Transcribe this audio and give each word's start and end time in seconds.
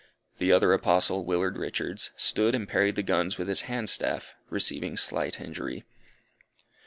The 0.39 0.51
other 0.51 0.73
Apostle, 0.73 1.25
Willard 1.25 1.57
Richards, 1.57 2.09
stood 2.17 2.55
and 2.55 2.67
parried 2.67 2.95
the 2.95 3.03
guns 3.03 3.37
with 3.37 3.47
his 3.47 3.61
hand 3.69 3.87
staff, 3.87 4.33
receiving 4.49 4.97
slight 4.97 5.39
injury. 5.39 5.83